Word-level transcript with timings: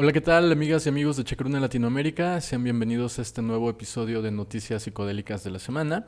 Hola, 0.00 0.12
¿qué 0.12 0.20
tal 0.20 0.52
amigas 0.52 0.86
y 0.86 0.90
amigos 0.90 1.16
de 1.16 1.24
Chacruna 1.24 1.58
Latinoamérica? 1.58 2.40
Sean 2.40 2.62
bienvenidos 2.62 3.18
a 3.18 3.22
este 3.22 3.42
nuevo 3.42 3.68
episodio 3.68 4.22
de 4.22 4.30
Noticias 4.30 4.84
Psicodélicas 4.84 5.42
de 5.42 5.50
la 5.50 5.58
Semana. 5.58 6.06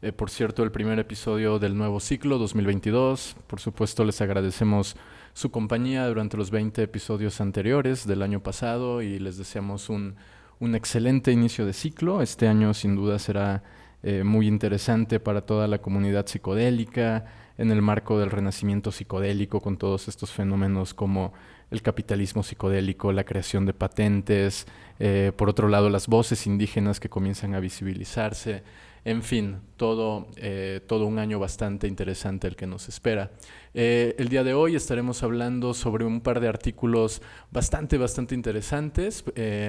Eh, 0.00 0.12
por 0.12 0.30
cierto, 0.30 0.62
el 0.62 0.70
primer 0.70 1.00
episodio 1.00 1.58
del 1.58 1.76
nuevo 1.76 1.98
ciclo 1.98 2.38
2022. 2.38 3.34
Por 3.48 3.58
supuesto, 3.58 4.04
les 4.04 4.20
agradecemos 4.20 4.94
su 5.32 5.50
compañía 5.50 6.06
durante 6.06 6.36
los 6.36 6.52
20 6.52 6.84
episodios 6.84 7.40
anteriores 7.40 8.06
del 8.06 8.22
año 8.22 8.44
pasado 8.44 9.02
y 9.02 9.18
les 9.18 9.38
deseamos 9.38 9.88
un, 9.88 10.14
un 10.60 10.76
excelente 10.76 11.32
inicio 11.32 11.66
de 11.66 11.72
ciclo. 11.72 12.22
Este 12.22 12.46
año 12.46 12.72
sin 12.74 12.94
duda 12.94 13.18
será 13.18 13.64
eh, 14.04 14.24
muy 14.24 14.48
interesante 14.48 15.20
para 15.20 15.46
toda 15.46 15.66
la 15.66 15.78
comunidad 15.78 16.26
psicodélica 16.26 17.24
en 17.58 17.70
el 17.70 17.82
marco 17.82 18.18
del 18.18 18.30
renacimiento 18.30 18.90
psicodélico 18.90 19.60
con 19.60 19.76
todos 19.76 20.08
estos 20.08 20.32
fenómenos 20.32 20.92
como 20.92 21.32
el 21.72 21.80
capitalismo 21.80 22.42
psicodélico, 22.42 23.12
la 23.12 23.24
creación 23.24 23.64
de 23.64 23.72
patentes, 23.72 24.66
eh, 24.98 25.32
por 25.34 25.48
otro 25.48 25.68
lado 25.68 25.88
las 25.88 26.06
voces 26.06 26.46
indígenas 26.46 27.00
que 27.00 27.08
comienzan 27.08 27.54
a 27.54 27.60
visibilizarse, 27.60 28.62
en 29.04 29.22
fin, 29.22 29.56
todo, 29.76 30.28
eh, 30.36 30.80
todo 30.86 31.06
un 31.06 31.18
año 31.18 31.40
bastante 31.40 31.88
interesante 31.88 32.46
el 32.46 32.56
que 32.56 32.66
nos 32.66 32.88
espera. 32.88 33.32
Eh, 33.74 34.14
el 34.18 34.28
día 34.28 34.44
de 34.44 34.52
hoy 34.52 34.76
estaremos 34.76 35.22
hablando 35.22 35.72
sobre 35.72 36.04
un 36.04 36.20
par 36.20 36.40
de 36.40 36.46
artículos 36.46 37.22
bastante, 37.50 37.96
bastante 37.96 38.34
interesantes, 38.34 39.24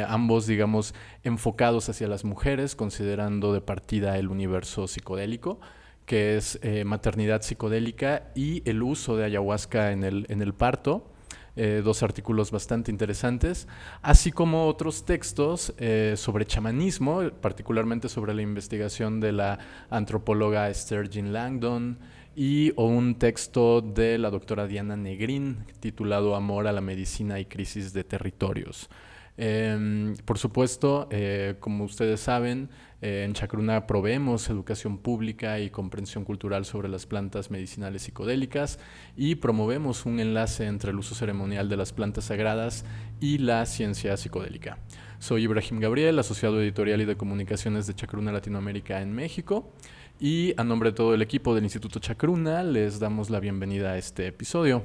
ambos, 0.08 0.46
digamos, 0.46 0.94
enfocados 1.24 1.88
hacia 1.90 2.08
las 2.08 2.26
mujeres, 2.26 2.76
considerando 2.76 3.54
de 3.54 3.62
partida 3.62 4.20
el 4.20 4.28
universo 4.28 4.88
psicodélico 4.88 5.60
que 6.06 6.36
es 6.36 6.60
maternidad 6.86 7.44
psicodélica 7.44 8.34
y 8.36 8.62
el 8.70 8.84
uso 8.84 9.16
de 9.16 9.24
ayahuasca 9.24 9.94
en 9.94 10.04
el, 10.04 10.26
en 10.28 10.42
el 10.42 10.54
parto. 10.54 11.13
Eh, 11.56 11.82
dos 11.84 12.02
artículos 12.02 12.50
bastante 12.50 12.90
interesantes, 12.90 13.68
así 14.02 14.32
como 14.32 14.66
otros 14.66 15.06
textos 15.06 15.72
eh, 15.78 16.16
sobre 16.18 16.48
chamanismo, 16.48 17.30
particularmente 17.42 18.10
sobre 18.10 18.34
la 18.34 18.42
investigación 18.42 19.20
de 19.20 19.34
la 19.34 19.60
antropóloga 19.92 20.68
Esther 20.70 21.16
Langdon, 21.16 22.00
y 22.36 22.74
un 22.76 23.16
texto 23.20 23.82
de 23.82 24.18
la 24.18 24.32
doctora 24.32 24.66
Diana 24.66 24.98
Negrín 24.98 25.66
titulado 25.80 26.36
Amor 26.36 26.68
a 26.68 26.72
la 26.72 26.82
medicina 26.82 27.40
y 27.40 27.46
crisis 27.46 27.94
de 27.94 28.04
territorios. 28.04 28.90
Em, 29.36 30.16
por 30.26 30.38
supuesto, 30.38 31.08
eh, 31.10 31.56
como 31.60 31.86
ustedes 31.86 32.20
saben, 32.20 32.70
eh, 33.02 33.24
en 33.26 33.34
Chacruna 33.34 33.88
proveemos 33.88 34.48
educación 34.50 35.00
pública 35.00 35.60
y 35.60 35.72
comprensión 35.72 36.24
cultural 36.24 36.66
sobre 36.66 36.88
las 36.88 37.08
plantas 37.08 37.50
medicinales 37.50 38.04
psicodélicas 38.04 38.80
y 39.18 39.36
promovemos 39.36 40.06
un 40.06 40.20
enlace 40.20 40.68
entre 40.68 40.92
el 40.92 41.00
uso 41.00 41.16
ceremonial 41.16 41.68
de 41.68 41.78
las 41.78 41.94
plantas 41.94 42.26
sagradas 42.26 42.86
y 43.20 43.40
la 43.40 43.66
ciencia 43.66 44.16
psicodélica. 44.18 44.78
Soy 45.18 45.44
Ibrahim 45.44 45.80
Gabriel, 45.80 46.20
asociado 46.20 46.62
editorial 46.62 47.02
y 47.02 47.06
de 47.06 47.16
comunicaciones 47.16 47.88
de 47.88 47.96
Chacruna 47.96 48.32
Latinoamérica 48.32 49.02
en 49.02 49.14
México. 49.14 49.74
Y 50.20 50.54
a 50.58 50.64
nombre 50.64 50.92
de 50.92 50.96
todo 50.96 51.14
el 51.16 51.22
equipo 51.22 51.56
del 51.56 51.64
Instituto 51.64 52.00
Chacruna, 52.00 52.62
les 52.64 53.00
damos 53.00 53.30
la 53.30 53.40
bienvenida 53.40 53.94
a 53.94 53.98
este 53.98 54.28
episodio. 54.28 54.84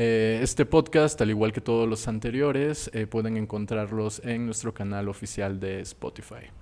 Eh, 0.00 0.38
este 0.44 0.64
podcast, 0.64 1.20
al 1.22 1.30
igual 1.30 1.52
que 1.52 1.60
todos 1.60 1.88
los 1.88 2.06
anteriores, 2.06 2.88
eh, 2.94 3.08
pueden 3.08 3.36
encontrarlos 3.36 4.22
en 4.24 4.46
nuestro 4.46 4.72
canal 4.72 5.08
oficial 5.08 5.58
de 5.58 5.80
Spotify. 5.80 6.52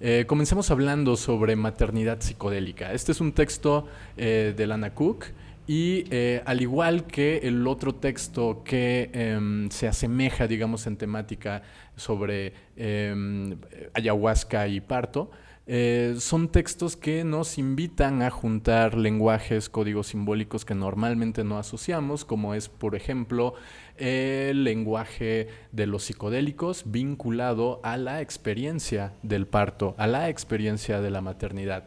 Eh, 0.00 0.26
comencemos 0.26 0.70
hablando 0.70 1.16
sobre 1.16 1.56
maternidad 1.56 2.20
psicodélica. 2.20 2.92
Este 2.92 3.12
es 3.12 3.22
un 3.22 3.32
texto 3.32 3.88
de 4.16 4.66
Lana 4.66 4.92
Cook 4.92 5.24
y 5.66 6.04
al 6.44 6.60
igual 6.60 7.06
que 7.06 7.38
el 7.38 7.66
otro 7.66 7.94
texto 7.94 8.62
que 8.62 9.08
em, 9.14 9.70
se 9.70 9.88
asemeja, 9.88 10.46
digamos, 10.46 10.86
en 10.86 10.98
temática 10.98 11.62
sobre 11.96 12.52
em, 12.76 13.56
ayahuasca 13.94 14.68
y 14.68 14.82
parto, 14.82 15.30
eh, 15.66 16.16
son 16.18 16.48
textos 16.48 16.94
que 16.94 17.24
nos 17.24 17.56
invitan 17.56 18.20
a 18.20 18.30
juntar 18.30 18.96
lenguajes, 18.96 19.70
códigos 19.70 20.08
simbólicos 20.08 20.66
que 20.66 20.74
normalmente 20.74 21.42
no 21.42 21.58
asociamos, 21.58 22.26
como 22.26 22.54
es, 22.54 22.68
por 22.68 22.94
ejemplo, 22.94 23.54
el 23.96 24.64
lenguaje 24.64 25.48
de 25.72 25.86
los 25.86 26.04
psicodélicos 26.04 26.82
vinculado 26.86 27.80
a 27.82 27.96
la 27.96 28.20
experiencia 28.20 29.14
del 29.22 29.46
parto, 29.46 29.94
a 29.96 30.06
la 30.06 30.28
experiencia 30.28 31.00
de 31.00 31.10
la 31.10 31.22
maternidad. 31.22 31.86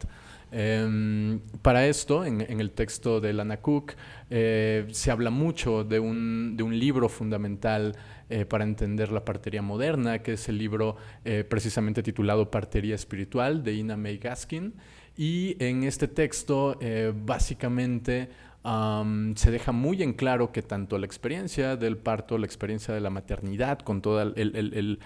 Em, 0.51 1.39
para 1.61 1.87
esto, 1.87 2.23
en, 2.25 2.41
el 2.41 2.71
texto 2.71 3.19
de 3.19 3.33
Lana 3.33 3.57
Cook, 3.57 3.93
eh, 4.29 4.87
se 4.91 5.11
habla 5.11 5.29
mucho 5.29 5.83
de 5.83 5.99
un, 5.99 6.55
libro 6.57 7.09
fundamental 7.09 7.95
eh, 8.29 8.45
para 8.45 8.63
entender 8.63 9.11
la 9.11 9.25
partería 9.25 9.61
moderna, 9.61 10.19
que 10.21 10.33
es 10.33 10.47
el 10.49 10.57
libro 10.57 10.95
eh, 11.25 11.43
precisamente 11.43 12.03
titulado 12.03 12.49
Partería 12.49 12.95
Espiritual 12.95 13.63
de 13.63 13.73
Ina 13.73 13.97
May 13.97 14.17
Gaskin. 14.17 14.73
Y 15.17 15.55
en 15.63 15.83
este 15.83 16.07
texto, 16.07 16.77
básicamente, 17.25 18.29
se 19.35 19.51
deja 19.51 19.71
muy 19.71 20.03
en 20.03 20.11
claro 20.11 20.51
que 20.51 20.61
tanto 20.61 20.97
la 20.97 21.05
experiencia 21.05 21.77
del 21.77 21.95
parto, 21.97 22.37
la 22.37 22.45
experiencia 22.45 22.93
de 22.93 22.99
la 22.99 23.09
maternidad, 23.09 23.79
con 23.79 24.01
todo 24.01 24.21
el, 24.21 24.99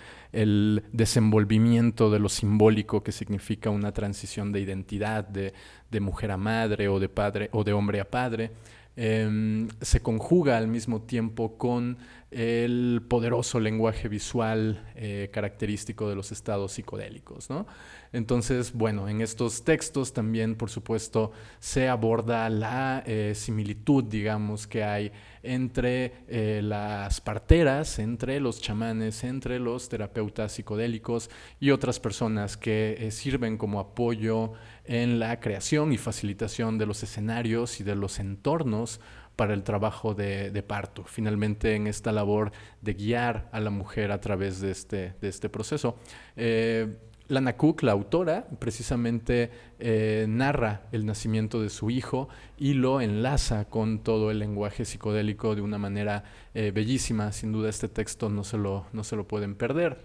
desenvolvimiento 0.92 2.10
de 2.10 2.20
lo 2.20 2.30
simbólico 2.30 3.04
que 3.04 3.12
significa 3.12 3.70
una 3.70 3.92
transición 3.92 4.52
de 4.52 4.62
identidad 4.62 5.28
de, 5.28 5.54
mujer 6.00 6.32
a 6.32 6.38
madre 6.38 6.88
o 6.88 7.00
de 7.00 7.10
padre 7.10 7.50
o 7.52 7.64
de 7.64 7.74
hombre 7.74 8.00
a 8.00 8.10
padre, 8.10 8.52
em, 8.96 9.68
se 9.80 10.02
conjuga 10.02 10.58
al 10.58 10.68
mismo 10.68 11.02
tiempo 11.04 11.58
con 11.58 11.98
el 12.32 13.04
poderoso 13.10 13.60
lenguaje 13.60 14.08
visual 14.08 14.90
eh, 14.96 15.30
característico 15.34 16.08
de 16.08 16.16
los 16.16 16.32
estados 16.32 16.72
psicodélicos. 16.72 17.50
¿no? 17.50 17.68
Entonces, 18.14 18.72
bueno, 18.72 19.10
en 19.10 19.20
estos 19.20 19.66
textos 19.66 20.14
también, 20.14 20.56
por 20.56 20.70
supuesto, 20.70 21.34
se 21.60 21.90
aborda 21.90 22.50
la 22.50 23.04
eh, 23.06 23.34
similitud, 23.36 24.06
digamos, 24.06 24.66
que 24.66 24.82
hay 24.82 25.12
entre 25.44 26.14
eh, 26.30 26.62
las 26.64 27.20
parteras, 27.20 28.00
entre 28.00 28.40
los 28.40 28.62
chamanes, 28.62 29.26
entre 29.26 29.60
los 29.60 29.90
terapeutas 29.90 30.54
psicodélicos 30.54 31.30
y 31.60 31.72
otras 31.72 32.00
personas 32.00 32.56
que 32.56 33.10
sirven 33.12 33.58
como 33.58 33.80
apoyo 33.80 34.54
en 34.86 35.20
la 35.20 35.40
creación 35.40 35.92
y 35.92 35.98
facilitación 35.98 36.78
de 36.78 36.86
los 36.86 37.04
escenarios 37.04 37.82
y 37.82 37.84
de 37.84 37.96
los 37.96 38.20
entornos 38.20 39.02
para 39.36 39.54
el 39.54 39.64
trabajo 39.64 40.14
de, 40.14 40.64
parto, 40.68 41.04
finalmente 41.06 41.76
en 41.76 41.88
esta 41.88 42.12
labor 42.12 42.52
de 42.82 42.94
guiar 42.94 43.50
a 43.52 43.60
la 43.60 43.70
mujer 43.70 44.12
a 44.12 44.22
través 44.22 44.62
de 44.62 44.72
este, 44.72 45.14
de 45.22 45.30
este 45.30 45.50
proceso. 45.50 45.98
Eh, 46.36 46.88
Lana 47.28 47.56
Cook, 47.56 47.84
la 47.84 47.94
autora, 47.94 48.46
precisamente 48.60 49.50
eh, 49.80 50.26
narra 50.28 50.84
el 50.92 51.06
nacimiento 51.06 51.62
de 51.62 51.70
su 51.70 51.90
hijo 51.90 52.28
y 52.58 52.74
lo 52.74 53.00
enlaza 53.00 53.66
con 53.66 54.00
todo 54.00 54.32
el 54.32 54.40
lenguaje 54.40 54.84
psicodélico 54.84 55.56
de 55.56 55.62
una 55.62 55.78
manera 55.78 56.26
eh, 56.54 56.72
bellísima. 56.72 57.32
Sin 57.32 57.54
duda 57.54 57.70
este 57.70 57.88
texto 57.88 58.30
no 58.30 58.44
se 58.44 58.58
lo, 58.58 58.86
no 58.92 59.06
se 59.06 59.16
lo 59.16 59.28
pueden 59.28 59.56
perder. 59.56 60.00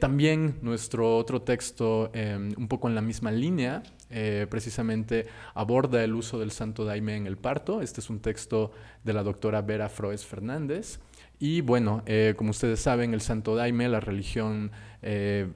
También 0.00 0.58
nuestro 0.60 1.16
otro 1.16 1.42
texto, 1.42 2.10
un 2.12 2.66
poco 2.68 2.88
en 2.88 2.96
la 2.96 3.00
misma 3.00 3.30
línea, 3.30 3.84
eh, 4.12 4.46
precisamente 4.48 5.26
aborda 5.54 6.04
el 6.04 6.14
uso 6.14 6.38
del 6.38 6.50
santo 6.50 6.84
daime 6.84 7.16
en 7.16 7.26
el 7.26 7.36
parto. 7.36 7.82
Este 7.82 8.00
es 8.00 8.10
un 8.10 8.20
texto 8.20 8.72
de 9.02 9.12
la 9.12 9.22
doctora 9.22 9.62
Vera 9.62 9.88
Froes 9.88 10.24
Fernández. 10.24 11.00
Y 11.38 11.60
bueno, 11.60 12.02
eh, 12.06 12.34
como 12.36 12.50
ustedes 12.50 12.80
saben, 12.80 13.14
el 13.14 13.20
santo 13.20 13.56
daime, 13.56 13.88
la 13.88 14.00
religión 14.00 14.70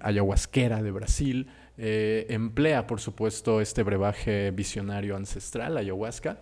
ayahuasquera 0.00 0.82
de 0.82 0.90
Brasil, 0.90 1.46
emplea, 1.76 2.88
por 2.88 2.98
supuesto, 2.98 3.60
este 3.60 3.84
brebaje 3.84 4.50
visionario 4.50 5.14
ancestral, 5.14 5.76
ayahuasca, 5.76 6.40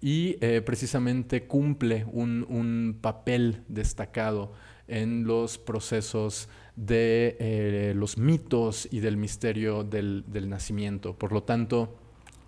y 0.00 0.38
precisamente 0.64 1.46
cumple 1.46 2.06
un 2.10 2.98
papel 3.02 3.60
destacado 3.68 4.54
en 4.88 5.24
los 5.24 5.58
procesos 5.58 6.48
de 6.76 7.36
eh, 7.40 7.92
los 7.96 8.18
mitos 8.18 8.86
y 8.90 9.00
del 9.00 9.16
misterio 9.16 9.82
del, 9.82 10.24
nacimiento. 10.48 11.14
Por 11.14 11.32
lo 11.32 11.42
tanto, 11.42 11.96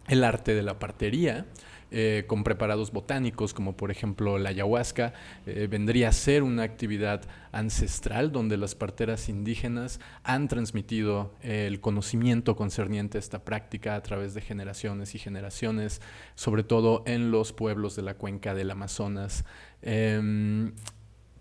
el 0.07 0.23
arte 0.23 0.55
de 0.55 0.63
la 0.63 0.79
partería, 0.79 1.47
eh, 1.91 2.25
con 2.27 2.45
preparados 2.45 2.93
botánicos, 2.93 3.55
como 3.55 3.75
por 3.75 3.91
ejemplo 3.91 4.37
la 4.37 4.51
ayahuasca, 4.51 5.15
eh, 5.47 5.67
vendría 5.71 6.11
a 6.11 6.13
ser 6.13 6.43
una 6.43 6.63
actividad 6.63 7.23
ancestral 7.51 8.31
donde 8.31 8.59
las 8.59 8.75
parteras 8.75 9.31
indígenas 9.31 9.99
han 10.23 10.49
transmitido 10.49 11.33
el 11.41 11.81
conocimiento 11.81 12.57
concerniente 12.57 13.17
a 13.17 13.21
esta 13.21 13.43
práctica 13.43 13.95
a 13.95 14.03
través 14.03 14.35
de 14.35 14.43
generaciones 14.43 15.15
y 15.15 15.19
generaciones, 15.19 16.03
sobre 16.35 16.63
todo 16.63 17.03
en 17.07 17.31
los 17.31 17.55
pueblos 17.55 17.97
de 17.97 18.03
la 18.03 18.15
cuenca 18.15 18.55
del 18.55 18.71
Amazonas. 18.71 19.47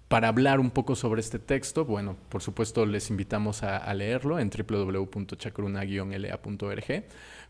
Para 0.07 0.29
hablar 0.29 0.61
un 0.61 0.71
poco 0.71 0.95
sobre 0.95 1.19
este 1.19 1.37
texto, 1.37 1.83
bueno, 1.83 2.15
por 2.29 2.41
supuesto 2.41 2.85
les 2.85 3.09
invitamos 3.09 3.61
a, 3.63 3.93
leerlo 3.93 4.39
en 4.39 4.49
www.chacruna-la.org, 4.49 7.03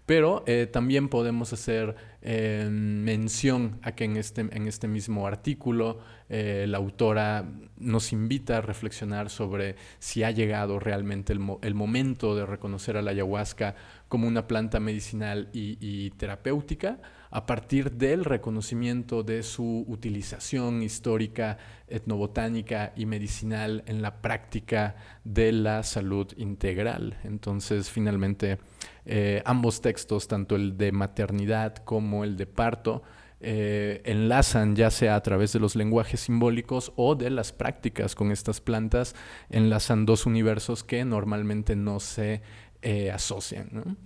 pero 0.07 0.43
eh, 0.47 0.65
también 0.65 1.07
podemos 1.07 1.53
hacer 1.53 1.95
eh, 2.23 2.67
mención 2.71 3.77
a 3.83 3.91
que 3.91 4.05
en 4.05 4.17
este, 4.17 4.41
en 4.41 4.67
este 4.67 4.87
mismo 4.87 5.27
artículo 5.27 5.99
eh, 6.29 6.65
la 6.67 6.79
autora 6.79 7.45
nos 7.77 8.11
invita 8.11 8.57
a 8.57 8.61
reflexionar 8.61 9.29
sobre 9.29 9.75
si 9.99 10.23
ha 10.23 10.31
llegado 10.31 10.79
realmente 10.79 11.33
el, 11.33 11.75
momento 11.75 12.35
de 12.35 12.47
reconocer 12.47 12.97
a 12.97 13.03
la 13.03 13.11
ayahuasca 13.11 13.75
como 14.07 14.27
una 14.27 14.47
planta 14.47 14.79
medicinal 14.79 15.49
y, 15.53 16.09
terapéutica 16.17 16.97
a 17.29 17.45
partir 17.45 17.91
del 17.91 18.25
reconocimiento 18.25 19.23
de 19.23 19.43
su 19.43 19.85
utilización 19.87 20.81
histórica, 20.83 21.57
etnobotánica 21.87 22.93
y 22.95 23.05
medicinal 23.05 23.83
en 23.87 24.01
la 24.01 24.21
práctica 24.21 24.95
de 25.23 25.51
la 25.51 25.83
salud 25.83 26.27
integral. 26.37 27.17
Entonces, 27.23 27.89
finalmente, 27.89 28.59
eh, 29.05 29.41
ambos 29.45 29.81
textos, 29.81 30.27
tanto 30.27 30.55
el 30.55 30.77
de 30.77 30.91
maternidad 30.91 31.75
como 31.77 32.23
el 32.23 32.37
de 32.37 32.45
parto, 32.45 33.03
eh, 33.39 34.01
enlazan 34.05 34.75
ya 34.75 34.89
sea 34.89 35.15
a 35.15 35.21
través 35.21 35.53
de 35.53 35.59
los 35.59 35.75
lenguajes 35.75 36.21
simbólicos 36.21 36.91
o 36.95 37.13
de 37.13 37.29
las 37.29 37.51
prácticas 37.51 38.15
con 38.15 38.31
estas 38.31 38.61
plantas, 38.61 39.15
enlazan 39.49 40.05
dos 40.05 40.25
universos 40.25 40.83
que 40.83 41.05
normalmente 41.05 41.75
no 41.75 41.99
se 41.99 42.41
eh, 42.81 43.11
asocian. 43.11 43.97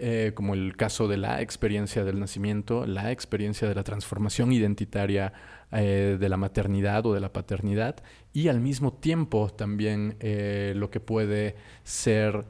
Eh, 0.00 0.32
como 0.34 0.54
el 0.54 0.76
caso 0.76 1.08
de 1.08 1.16
la 1.16 1.42
experiencia 1.42 2.04
del 2.04 2.20
nacimiento, 2.20 2.86
la 2.86 3.10
experiencia 3.10 3.68
de 3.68 3.74
la 3.74 3.82
transformación 3.82 4.52
identitaria 4.52 5.32
de 5.70 6.28
la 6.30 6.38
maternidad 6.38 7.04
o 7.04 7.12
de 7.12 7.20
la 7.20 7.30
paternidad 7.30 7.96
y 8.32 8.48
al 8.48 8.58
mismo 8.58 8.94
tiempo 8.94 9.50
también 9.50 10.16
lo 10.74 10.90
que 10.90 10.98
puede 10.98 11.56
ser 11.84 12.46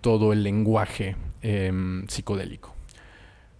todo 0.00 0.32
el 0.32 0.44
lenguaje 0.44 1.16
em, 1.42 2.06
psicodélico. 2.06 2.73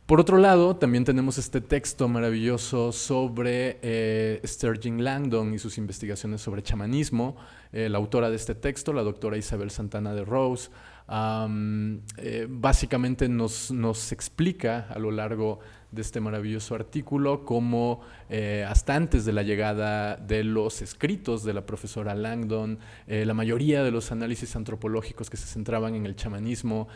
Por 0.07 0.21
otro 0.21 0.37
lado, 0.37 0.77
también 0.77 1.07
tenemos 1.07 1.39
este 1.39 1.63
texto 1.63 2.09
maravilloso 2.09 2.93
sobre 2.93 3.79
eh, 3.81 4.39
Sturgeon 4.45 5.03
Langdon 5.03 5.55
y 5.55 5.59
sus 5.59 5.79
investigaciones 5.79 6.43
sobre 6.43 6.63
chamanismo. 6.63 7.37
Eh, 7.73 7.89
la 7.89 7.97
autora 7.97 8.29
de 8.29 8.37
este 8.37 8.55
texto, 8.55 8.93
la 8.93 9.03
doctora 9.03 9.39
Isabel 9.39 9.71
Santana 9.71 10.13
de 10.13 10.27
Rose, 10.27 10.69
eh, 11.09 12.47
básicamente 12.51 13.31
nos, 13.31 13.71
nos, 13.71 14.13
explica 14.13 14.89
a 14.91 14.99
lo 14.99 15.11
largo 15.11 15.61
de 15.95 16.03
este 16.03 16.21
maravilloso 16.21 16.75
artículo 16.75 17.45
cómo 17.45 18.01
eh, 18.29 18.65
hasta 18.69 18.95
antes 18.95 19.25
de 19.25 19.33
la 19.33 19.43
llegada 19.43 20.17
de 20.17 20.45
los 20.45 20.83
escritos 20.83 21.45
de 21.45 21.55
la 21.55 21.65
profesora 21.67 22.15
Langdon, 22.15 22.79
eh, 23.07 23.25
la 23.25 23.35
mayoría 23.35 23.83
de 23.85 23.91
los 23.91 24.13
análisis 24.13 24.57
antropológicos 24.57 25.31
que 25.31 25.37
se 25.37 25.47
centraban 25.47 25.95
en 25.95 26.07
el 26.07 26.17
chamanismo, 26.17 26.89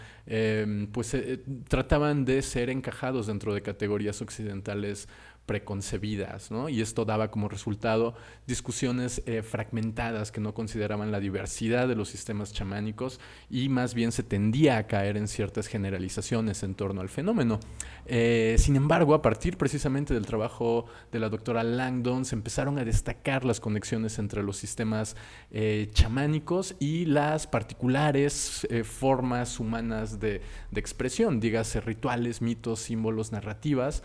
pues 0.92 1.16
trataban 1.68 2.24
de 2.24 2.42
ser 2.42 2.68
encajados 2.68 3.26
dentro 3.26 3.54
de 3.54 3.62
categorías 3.62 4.20
occidentales 4.20 5.08
preconcebidas, 5.48 6.50
¿no? 6.50 6.68
Y 6.68 6.82
esto 6.82 7.06
daba 7.06 7.30
como 7.30 7.48
resultado 7.48 8.14
discusiones 8.46 9.22
eh, 9.24 9.42
fragmentadas 9.42 10.30
que 10.30 10.42
no 10.42 10.52
consideraban 10.52 11.10
la 11.10 11.20
diversidad 11.20 11.88
de 11.88 11.96
los 11.96 12.10
sistemas 12.10 12.52
chamánicos 12.52 13.18
y 13.48 13.70
más 13.70 13.94
bien 13.94 14.12
se 14.12 14.22
tendía 14.22 14.76
a 14.76 14.86
caer 14.86 15.16
en 15.16 15.26
ciertas 15.26 15.66
generalizaciones 15.66 16.62
en 16.62 16.74
torno 16.74 17.00
al 17.00 17.08
fenómeno. 17.08 17.60
Eh, 18.04 18.56
sin 18.58 18.76
embargo, 18.76 19.14
a 19.14 19.22
partir 19.22 19.56
precisamente 19.56 20.12
del 20.12 20.26
trabajo 20.26 20.84
de 21.10 21.18
la 21.18 21.30
doctora 21.30 21.64
Langdon, 21.64 22.26
se 22.26 22.34
empezaron 22.34 22.78
a 22.78 22.84
destacar 22.84 23.46
las 23.46 23.58
conexiones 23.58 24.18
entre 24.18 24.42
los 24.42 24.58
sistemas 24.58 25.16
eh, 25.50 25.88
chamánicos 25.92 26.76
y 26.78 27.06
las 27.06 27.46
particulares 27.46 28.68
formas 28.84 29.58
humanas 29.58 30.20
de, 30.20 30.42
de 30.70 30.80
expresión, 30.80 31.40
dígase 31.40 31.80
rituales, 31.80 32.42
mitos, 32.42 32.80
símbolos, 32.80 33.32
narrativas, 33.32 34.02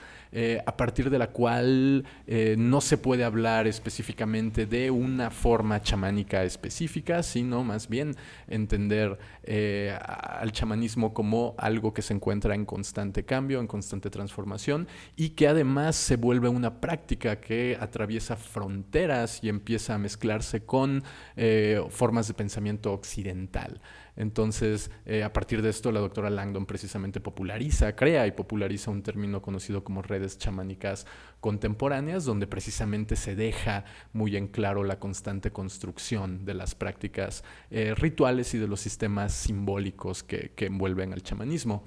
a 0.65 0.77
partir 0.77 1.09
de 1.09 1.19
la 1.19 1.32
cual 1.33 2.05
eh, 2.27 2.55
no 2.57 2.79
se 2.79 2.97
puede 2.97 3.25
hablar 3.25 3.67
específicamente 3.67 4.65
de 4.65 4.89
una 4.91 5.31
forma 5.31 5.81
chamánica 5.81 6.43
específica, 6.43 7.23
sino 7.23 7.63
más 7.63 7.89
bien 7.89 8.15
entender 8.47 9.17
eh, 9.43 9.97
al 9.99 10.51
chamanismo 10.53 11.13
como 11.13 11.55
algo 11.57 11.93
que 11.93 12.01
se 12.01 12.13
encuentra 12.13 12.55
en 12.55 12.65
constante 12.65 13.25
cambio, 13.25 13.59
en 13.59 13.67
constante 13.67 14.09
transformación 14.09 14.87
y 15.17 15.31
que 15.31 15.49
además 15.49 15.97
se 15.97 16.15
vuelve 16.15 16.47
una 16.47 16.79
práctica 16.79 17.41
que 17.41 17.77
atraviesa 17.79 18.37
fronteras 18.37 19.43
y 19.43 19.49
empieza 19.49 19.95
a 19.95 19.97
mezclarse 19.97 20.63
con 20.63 21.03
eh, 21.35 21.81
formas 21.89 22.27
de 22.27 22.33
pensamiento 22.33 22.93
occidental. 22.93 23.81
Entonces, 24.15 24.91
eh, 25.05 25.23
a 25.23 25.33
partir 25.33 25.61
de 25.61 25.69
esto, 25.69 25.91
la 25.91 25.99
doctora 25.99 26.29
Langdon 26.29 26.65
precisamente 26.65 27.19
populariza, 27.19 27.95
crea 27.95 28.27
y 28.27 28.31
populariza 28.31 28.91
un 28.91 29.01
término 29.01 29.41
conocido 29.41 29.83
como 29.83 30.01
redes 30.01 30.37
chamánicas 30.37 31.05
contemporáneas, 31.39 32.25
donde 32.25 32.47
precisamente 32.47 33.15
se 33.15 33.35
deja 33.35 33.85
muy 34.13 34.37
en 34.37 34.47
claro 34.47 34.83
la 34.83 34.99
constante 34.99 35.51
construcción 35.51 36.45
de 36.45 36.53
las 36.53 36.75
prácticas 36.75 37.43
eh, 37.71 37.95
rituales 37.95 38.53
y 38.53 38.59
de 38.59 38.67
los 38.67 38.79
sistemas 38.79 39.33
simbólicos 39.33 40.23
que, 40.23 40.51
que 40.55 40.67
envuelven 40.67 41.13
al 41.13 41.23
chamanismo. 41.23 41.83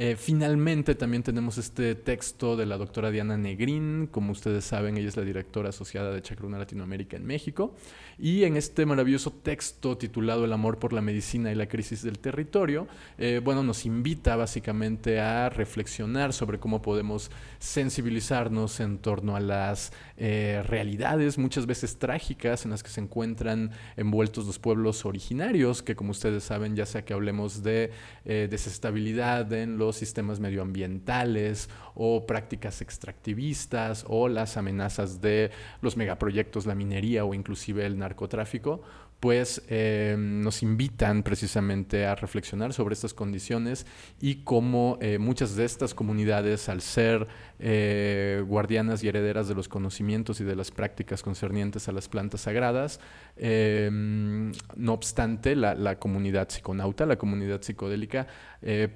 Eh, 0.00 0.14
finalmente 0.14 0.94
también 0.94 1.24
tenemos 1.24 1.58
este 1.58 1.96
texto 1.96 2.56
de 2.56 2.66
la 2.66 2.76
doctora 2.76 3.10
Diana 3.10 3.36
Negrín, 3.36 4.06
como 4.08 4.30
ustedes 4.30 4.64
saben, 4.64 4.96
ella 4.96 5.08
es 5.08 5.16
la 5.16 5.24
directora 5.24 5.70
asociada 5.70 6.12
de 6.12 6.22
Chacruna 6.22 6.56
Latinoamérica 6.56 7.16
en 7.16 7.26
México, 7.26 7.74
y 8.16 8.44
en 8.44 8.56
este 8.56 8.86
maravilloso 8.86 9.32
texto 9.32 9.98
titulado 9.98 10.44
El 10.44 10.52
amor 10.52 10.78
por 10.78 10.92
la 10.92 11.00
medicina 11.00 11.50
y 11.50 11.56
la 11.56 11.66
crisis 11.66 12.04
del 12.04 12.20
territorio, 12.20 12.86
eh, 13.18 13.40
bueno, 13.42 13.64
nos 13.64 13.86
invita 13.86 14.36
básicamente 14.36 15.18
a 15.18 15.48
reflexionar 15.48 16.32
sobre 16.32 16.60
cómo 16.60 16.80
podemos 16.80 17.32
sensibilizarnos 17.58 18.78
en 18.78 18.98
torno 18.98 19.34
a 19.34 19.40
las 19.40 19.92
eh, 20.16 20.62
realidades 20.64 21.38
muchas 21.38 21.66
veces 21.66 21.98
trágicas 21.98 22.64
en 22.64 22.70
las 22.70 22.84
que 22.84 22.90
se 22.90 23.00
encuentran 23.00 23.72
envueltos 23.96 24.46
los 24.46 24.60
pueblos 24.60 25.04
originarios, 25.04 25.82
que 25.82 25.96
como 25.96 26.12
ustedes 26.12 26.44
saben, 26.44 26.76
ya 26.76 26.86
sea 26.86 27.04
que 27.04 27.14
hablemos 27.14 27.64
de 27.64 27.90
desestabilidad 28.24 29.50
en 29.54 29.78
los 29.78 29.87
sistemas 29.96 30.40
medioambientales 30.40 31.68
o 31.94 32.26
prácticas 32.26 32.80
extractivistas 32.80 34.04
o 34.08 34.28
las 34.28 34.56
amenazas 34.56 35.20
de 35.20 35.50
los 35.80 35.96
megaproyectos, 35.96 36.66
la 36.66 36.74
minería 36.74 37.24
o 37.24 37.34
inclusive 37.34 37.86
el 37.86 37.98
narcotráfico, 37.98 38.82
pues 39.20 39.62
eh, 39.68 40.16
nos 40.16 40.62
invitan 40.62 41.22
precisamente 41.24 42.06
a 42.06 42.14
reflexionar 42.14 42.72
sobre 42.72 42.92
estas 42.92 43.14
condiciones 43.14 43.84
y 44.20 44.36
cómo 44.44 44.96
eh, 45.00 45.18
muchas 45.18 45.56
de 45.56 45.64
estas 45.64 45.92
comunidades, 45.92 46.68
al 46.68 46.82
ser 46.82 47.26
eh, 47.58 48.42
guardianas 48.46 49.02
y 49.02 49.08
herederas 49.08 49.48
de 49.48 49.54
los 49.54 49.68
conocimientos 49.68 50.40
y 50.40 50.44
de 50.44 50.56
las 50.56 50.70
prácticas 50.70 51.22
concernientes 51.22 51.88
a 51.88 51.92
las 51.92 52.08
plantas 52.08 52.42
sagradas, 52.42 53.00
no 53.40 54.92
obstante, 54.92 55.54
la, 55.54 55.98
comunidad 55.98 56.48
psiconauta, 56.48 57.06
la 57.06 57.16
comunidad 57.16 57.62
psicodélica, 57.62 58.26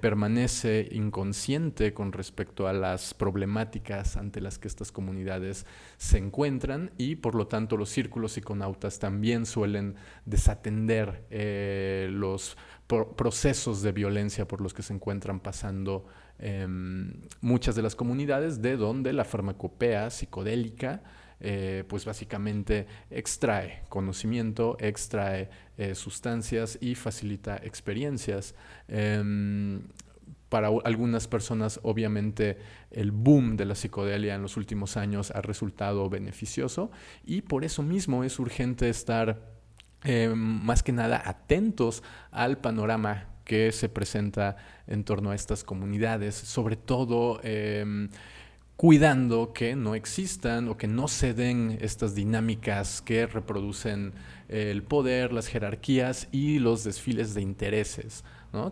permanece 0.00 0.88
inconsciente 0.90 1.95
con 1.95 2.12
respecto 2.12 2.66
a 2.66 2.73
las 2.73 3.14
problemáticas 3.14 4.16
ante 4.16 4.40
las 4.40 4.59
que 4.59 4.69
estas 4.69 4.90
comunidades 4.90 5.66
se 5.97 6.19
encuentran 6.19 6.90
y 6.99 7.16
por 7.16 7.35
lo 7.35 7.47
tanto 7.47 7.76
los 7.76 7.88
círculos 7.88 8.33
psiconautas 8.33 8.99
también 8.99 9.47
suelen 9.47 9.95
desatender 10.25 11.25
eh, 11.31 12.09
procesos 13.17 13.83
de 13.83 13.93
violencia 13.93 14.47
por 14.47 14.61
los 14.61 14.75
que 14.75 14.83
se 14.83 14.93
encuentran 14.93 15.41
pasando 15.41 16.07
em, 16.39 17.13
muchas 17.41 17.75
de 17.75 17.83
las 17.83 17.95
comunidades, 17.95 18.63
de 18.63 18.77
donde 18.77 19.13
la 19.13 19.25
farmacopea 19.25 20.11
psicodélica 20.11 21.03
eh, 21.45 21.83
pues 21.89 22.05
básicamente 22.05 22.87
extrae 23.11 23.83
conocimiento, 23.89 24.77
extrae 24.79 25.51
eh, 25.77 25.97
sustancias 25.97 26.79
y 26.81 26.95
facilita 26.95 27.57
experiencias. 27.57 28.55
Em, 28.87 29.83
para 30.49 30.69
algunas 30.85 31.27
personas, 31.27 31.81
obviamente, 31.83 32.59
el 32.91 33.11
boom 33.11 33.57
de 33.57 33.65
la 33.65 33.75
psicodelia 33.75 34.35
en 34.35 34.43
los 34.43 34.57
últimos 34.57 34.97
años 34.97 35.31
ha 35.31 35.41
resultado 35.41 36.09
beneficioso 36.11 36.91
y 37.25 37.41
por 37.41 37.65
eso 37.65 37.83
mismo 37.83 38.23
es 38.23 38.39
urgente 38.39 38.89
estar 38.89 39.51
eh, 40.04 40.32
más 40.35 40.82
que 40.82 40.92
nada 40.92 41.23
atentos 41.25 42.02
al 42.30 42.59
panorama 42.59 43.28
que 43.44 43.73
se 43.73 43.88
presenta 43.88 44.56
en 44.87 45.04
torno 45.04 45.30
a 45.30 45.35
estas 45.35 45.64
comunidades, 45.64 46.35
sobre 46.35 46.76
todo 46.76 47.40
em, 47.42 48.09
cuidando 48.76 49.52
que 49.52 49.76
no 49.76 49.94
existan 49.94 50.68
o 50.68 50.76
que 50.76 50.88
no 50.88 51.09
se 51.09 51.35
den 51.35 51.78
estas 51.80 52.14
dinámicas 52.14 53.02
que 53.02 53.26
reproducen 53.26 54.12
el 54.49 54.82
poder, 54.82 55.32
las 55.32 55.47
jerarquías 55.47 56.28
y 56.32 56.59
los 56.59 56.85
desfiles 56.85 57.35
de 57.35 57.42
intereses 57.42 58.25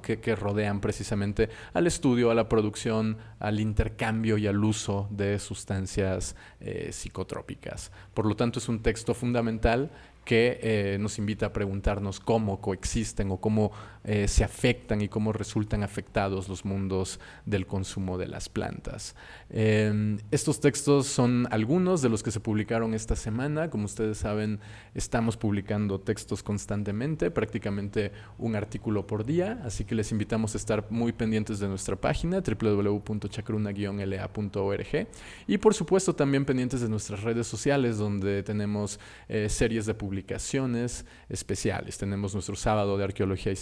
que, 0.03 0.37
rodean 0.37 0.81
precisamente 0.81 1.49
al 1.73 1.87
estudio, 1.87 2.31
a 2.31 2.35
la 2.35 2.49
producción, 2.49 3.17
al 3.39 3.61
intercambio 3.61 4.37
y 4.37 4.47
al 4.47 4.63
uso 4.63 5.09
de 5.11 5.39
sustancias 5.39 6.37
eh, 6.61 6.91
psicotrópicas. 6.93 7.91
Por 8.13 8.27
lo 8.27 8.37
tanto, 8.37 8.59
es 8.59 8.69
un 8.69 8.83
texto 8.83 9.15
fundamental 9.15 9.91
que 10.31 10.61
eh, 10.63 10.97
nos 11.01 11.19
invita 11.19 11.47
a 11.47 11.53
preguntarnos 11.53 12.21
cómo 12.21 12.61
coexisten 12.61 13.33
o 13.33 13.39
cómo 13.39 13.73
eh, 14.05 14.29
se 14.29 14.45
afectan 14.45 15.03
y 15.03 15.09
cómo 15.09 15.33
resultan 15.33 15.83
afectados 15.83 16.49
los 16.49 16.65
mundos 16.65 17.19
del 17.45 17.67
consumo 17.67 18.17
de 18.17 18.29
las 18.29 18.49
plantas. 18.49 19.15
Em, 19.51 20.17
estos 20.31 20.61
textos 20.61 21.07
son 21.07 21.47
algunos 21.51 22.01
de 22.01 22.09
los 22.09 22.23
que 22.23 22.31
se 22.31 22.41
publicaron 22.41 22.95
esta 22.95 23.15
semana. 23.17 23.69
Como 23.69 23.85
ustedes 23.85 24.17
saben, 24.19 24.61
estamos 24.95 25.37
publicando 25.37 26.01
textos 26.01 26.43
constantemente, 26.43 27.31
prácticamente 27.31 28.13
un 28.39 28.57
artículo 28.57 29.07
por 29.07 29.27
día, 29.27 29.61
así 29.65 29.85
que 29.85 29.95
les 29.95 30.13
invitamos 30.13 30.55
a 30.55 30.59
estar 30.59 30.87
muy 30.91 31.13
pendientes 31.13 31.59
de 31.59 31.69
nuestra 31.69 31.97
página 31.97 32.41
www.chacruna-la.org 32.41 35.09
y 35.47 35.59
por 35.59 35.75
supuesto 35.75 36.15
también 36.15 36.47
pendientes 36.47 36.81
de 36.81 36.89
nuestras 36.89 37.23
redes 37.23 37.47
sociales 37.47 37.99
donde 37.99 38.43
tenemos 38.43 38.99
eh, 39.29 39.49
series 39.49 39.87
de 39.87 39.95
publicaciones 39.95 41.07
especiales. 41.29 41.99
Tenemos 41.99 42.35
nuestro 42.35 42.57
sábado 42.57 42.97
de 42.97 43.05
arqueología 43.05 43.53
y 43.53 43.57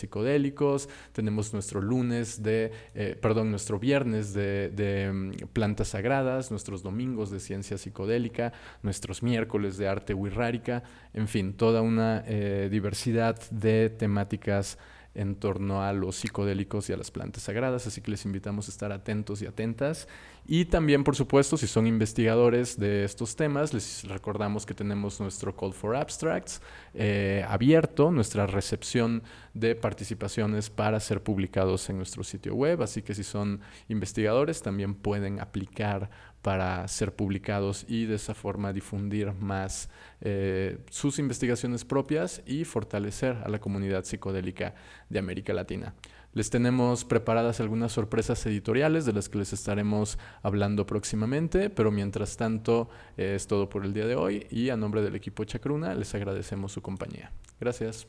tenemos 1.12 1.52
nuestro 1.52 1.80
lunes 1.80 2.42
de, 2.42 2.72
eh, 2.94 3.16
perdón, 3.20 3.50
nuestro 3.50 3.78
viernes 3.78 4.32
de, 4.32 4.68
de 4.70 5.12
mm, 5.12 5.30
plantas 5.52 5.88
sagradas, 5.88 6.50
nuestros 6.50 6.82
domingos 6.82 7.30
de 7.30 7.40
ciencia 7.40 7.78
psicodélica, 7.78 8.52
nuestros 8.82 9.22
miércoles 9.22 9.76
de 9.76 9.88
arte 9.88 10.14
wixárika, 10.14 10.82
en 11.14 11.28
fin, 11.28 11.52
toda 11.52 11.82
una 11.82 12.24
eh, 12.26 12.68
diversidad 12.70 13.38
de 13.50 13.90
temáticas 13.90 14.78
en 15.14 15.34
torno 15.34 15.82
a 15.82 15.92
los 15.92 16.16
psicodélicos 16.16 16.88
y 16.88 16.92
a 16.92 16.96
las 16.96 17.10
plantas 17.10 17.42
sagradas, 17.42 17.86
así 17.86 18.00
que 18.00 18.10
les 18.10 18.24
invitamos 18.24 18.68
a 18.68 18.70
estar 18.70 18.92
atentos 18.92 19.42
y 19.42 19.46
atentas. 19.46 20.06
Y 20.46 20.66
también, 20.66 21.04
por 21.04 21.16
supuesto, 21.16 21.56
si 21.56 21.66
son 21.66 21.86
investigadores 21.86 22.78
de 22.78 23.04
estos 23.04 23.36
temas, 23.36 23.74
les 23.74 24.04
recordamos 24.04 24.64
que 24.64 24.74
tenemos 24.74 25.20
nuestro 25.20 25.54
Call 25.56 25.74
for 25.74 25.96
Abstracts 25.96 26.62
eh, 26.94 27.44
abierto, 27.48 28.10
nuestra 28.10 28.46
recepción 28.46 29.22
de 29.54 29.74
participaciones 29.74 30.70
para 30.70 31.00
ser 31.00 31.22
publicados 31.22 31.90
en 31.90 31.96
nuestro 31.96 32.22
sitio 32.24 32.54
web, 32.54 32.82
así 32.82 33.02
que 33.02 33.14
si 33.14 33.24
son 33.24 33.60
investigadores 33.88 34.62
también 34.62 34.94
pueden 34.94 35.40
aplicar 35.40 36.10
para 36.48 36.88
ser 36.88 37.14
publicados 37.14 37.84
y 37.88 38.06
de 38.06 38.14
esa 38.14 38.32
forma 38.32 38.72
difundir 38.72 39.34
más 39.34 39.90
eh, 40.22 40.78
sus 40.88 41.18
investigaciones 41.18 41.84
propias 41.84 42.40
y 42.46 42.64
fortalecer 42.64 43.36
a 43.44 43.50
la 43.50 43.60
comunidad 43.60 44.04
psicodélica 44.04 44.74
de 45.10 45.18
América 45.18 45.52
Latina. 45.52 45.92
Les 46.32 46.48
tenemos 46.48 47.04
preparadas 47.04 47.60
algunas 47.60 47.92
sorpresas 47.92 48.46
editoriales 48.46 49.04
de 49.04 49.12
las 49.12 49.28
que 49.28 49.36
les 49.36 49.52
estaremos 49.52 50.18
hablando 50.42 50.86
próximamente, 50.86 51.68
pero 51.68 51.90
mientras 51.90 52.38
tanto 52.38 52.88
eh, 53.18 53.34
es 53.36 53.46
todo 53.46 53.68
por 53.68 53.84
el 53.84 53.92
día 53.92 54.06
de 54.06 54.16
hoy 54.16 54.46
y 54.50 54.70
a 54.70 54.76
nombre 54.78 55.02
del 55.02 55.16
equipo 55.16 55.44
Chacruna 55.44 55.94
les 55.94 56.14
agradecemos 56.14 56.72
su 56.72 56.80
compañía. 56.80 57.30
Gracias. 57.60 58.06